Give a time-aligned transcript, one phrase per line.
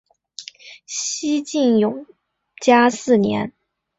[0.87, 2.07] 西晋永
[2.59, 3.53] 嘉四年。